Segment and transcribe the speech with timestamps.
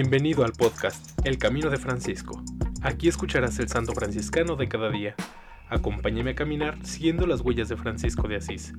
[0.00, 2.40] Bienvenido al podcast El Camino de Francisco.
[2.82, 5.16] Aquí escucharás el santo franciscano de cada día.
[5.68, 8.72] Acompáñame a caminar siguiendo las huellas de Francisco de Asís.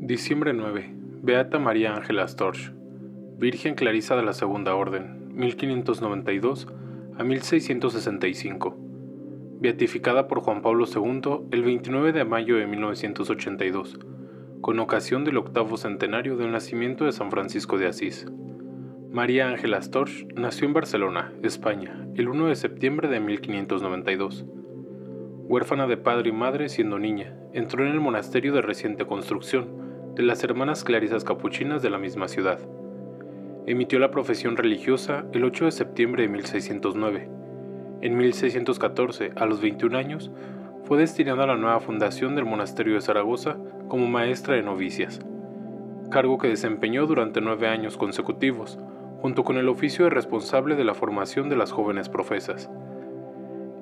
[0.00, 0.94] Diciembre 9.
[1.24, 2.73] Beata María Ángela Storch,
[3.36, 6.68] Virgen Clarisa de la Segunda Orden, 1592
[7.18, 8.76] a 1665.
[9.58, 13.98] Beatificada por Juan Pablo II el 29 de mayo de 1982,
[14.60, 18.24] con ocasión del octavo centenario del nacimiento de San Francisco de Asís.
[19.10, 24.44] María Ángela Storch nació en Barcelona, España, el 1 de septiembre de 1592.
[25.48, 30.22] Huérfana de padre y madre siendo niña, entró en el monasterio de reciente construcción, de
[30.22, 32.60] las hermanas clarisas capuchinas de la misma ciudad.
[33.66, 37.28] Emitió la profesión religiosa el 8 de septiembre de 1609.
[38.02, 40.30] En 1614, a los 21 años,
[40.84, 43.56] fue destinada a la nueva fundación del monasterio de Zaragoza
[43.88, 45.20] como maestra de novicias,
[46.10, 48.78] cargo que desempeñó durante nueve años consecutivos,
[49.22, 52.68] junto con el oficio de responsable de la formación de las jóvenes profesas.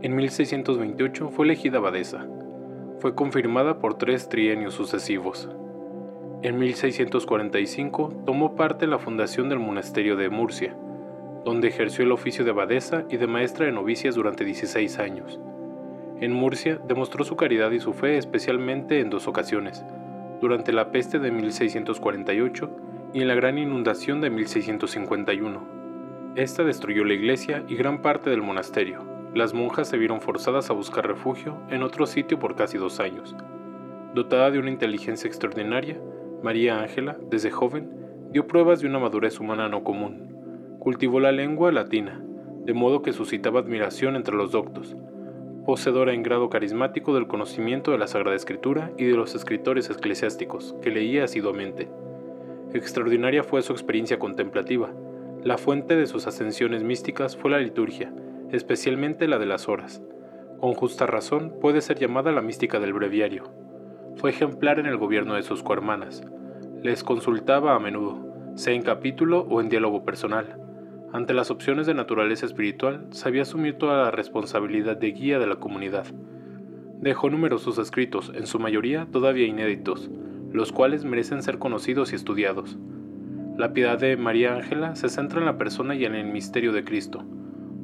[0.01, 2.29] En 1628 fue elegida abadesa.
[3.01, 5.49] Fue confirmada por tres trienios sucesivos.
[6.43, 10.75] En 1645 tomó parte en la fundación del monasterio de Murcia,
[11.45, 15.39] donde ejerció el oficio de abadesa y de maestra de novicias durante 16 años.
[16.21, 19.85] En Murcia demostró su caridad y su fe especialmente en dos ocasiones,
[20.41, 22.71] durante la peste de 1648
[23.15, 25.63] y en la gran inundación de 1651.
[26.35, 29.05] Esta destruyó la iglesia y gran parte del monasterio.
[29.33, 33.37] Las monjas se vieron forzadas a buscar refugio en otro sitio por casi dos años.
[34.13, 36.01] Dotada de una inteligencia extraordinaria,
[36.43, 37.89] María Ángela, desde joven,
[38.33, 40.77] dio pruebas de una madurez humana no común.
[40.81, 42.21] Cultivó la lengua latina,
[42.65, 44.97] de modo que suscitaba admiración entre los doctos.
[45.65, 50.75] Poseedora en grado carismático del conocimiento de la Sagrada Escritura y de los escritores eclesiásticos,
[50.83, 51.89] que leía asiduamente.
[52.73, 54.91] Extraordinaria fue su experiencia contemplativa.
[55.45, 58.13] La fuente de sus ascensiones místicas fue la liturgia,
[58.51, 60.03] especialmente la de las horas.
[60.61, 63.62] Con justa razón puede ser llamada la mística del breviario.
[64.17, 66.23] Fue ejemplar en el gobierno de sus cohermanas.
[66.83, 70.59] Les consultaba a menudo, sea en capítulo o en diálogo personal.
[71.13, 75.57] Ante las opciones de naturaleza espiritual, sabía asumir toda la responsabilidad de guía de la
[75.57, 76.07] comunidad.
[77.01, 80.11] Dejó numerosos escritos, en su mayoría todavía inéditos,
[80.53, 82.79] los cuales merecen ser conocidos y estudiados.
[83.57, 86.85] La piedad de María Ángela se centra en la persona y en el misterio de
[86.85, 87.25] Cristo.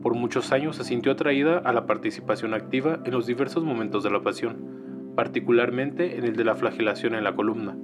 [0.02, 4.10] Por muchos años se sintió atraída a la participación activa en los diversos momentos de
[4.10, 4.87] la pasión
[5.18, 7.76] particularmente en el de la flagelación en la columna,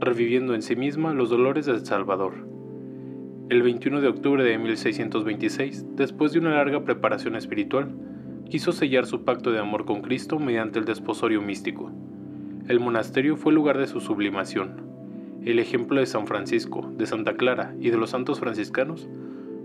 [0.00, 2.46] reviviendo en sí misma los dolores del Salvador.
[3.48, 7.96] El 21 de octubre de 1626, después de una larga preparación espiritual,
[8.50, 11.90] quiso sellar su pacto de amor con Cristo mediante el desposorio místico.
[12.68, 14.82] El monasterio fue el lugar de su sublimación.
[15.42, 19.08] El ejemplo de San Francisco, de Santa Clara y de los santos franciscanos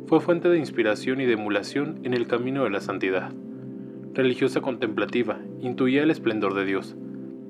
[0.05, 3.33] fue fuente de inspiración y de emulación en el camino de la santidad.
[4.13, 6.95] Religiosa contemplativa, intuía el esplendor de Dios,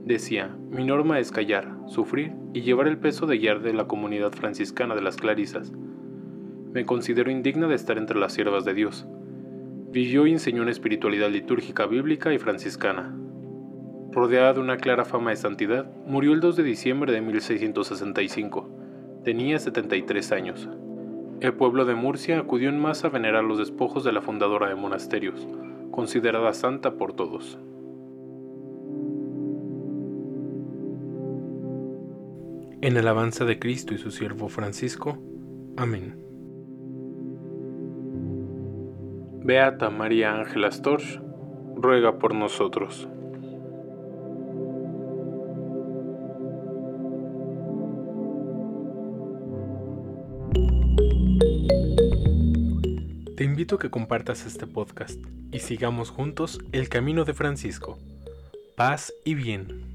[0.05, 4.31] Decía, mi norma es callar, sufrir y llevar el peso de guiar de la comunidad
[4.31, 5.71] franciscana de las Clarisas.
[6.73, 9.07] Me considero indigna de estar entre las siervas de Dios.
[9.91, 13.15] Vivió y enseñó una espiritualidad litúrgica bíblica y franciscana.
[14.11, 18.69] Rodeada de una clara fama de santidad, murió el 2 de diciembre de 1665.
[19.23, 20.69] Tenía 73 años.
[21.41, 24.75] El pueblo de Murcia acudió en masa a venerar los despojos de la fundadora de
[24.75, 25.47] monasterios,
[25.91, 27.59] considerada santa por todos.
[32.81, 35.17] En alabanza de Cristo y su siervo Francisco.
[35.75, 36.15] Amén.
[39.43, 41.19] Beata María Ángela Storch,
[41.75, 43.09] ruega por nosotros.
[53.35, 55.19] Te invito a que compartas este podcast
[55.51, 57.97] y sigamos juntos el camino de Francisco.
[58.77, 59.88] Paz y bien.